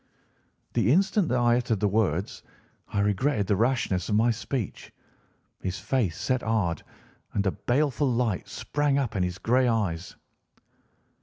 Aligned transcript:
"The 0.73 0.91
instant 0.91 1.27
that 1.27 1.37
I 1.37 1.57
uttered 1.57 1.79
the 1.79 1.87
words 1.87 2.41
I 2.87 3.01
regretted 3.01 3.45
the 3.45 3.55
rashness 3.55 4.09
of 4.09 4.15
my 4.15 4.31
speech. 4.31 4.91
His 5.59 5.77
face 5.77 6.17
set 6.19 6.41
hard, 6.41 6.81
and 7.33 7.45
a 7.45 7.51
baleful 7.51 8.11
light 8.11 8.47
sprang 8.49 8.97
up 8.97 9.15
in 9.15 9.21
his 9.21 9.37
grey 9.37 9.67
eyes. 9.67 10.15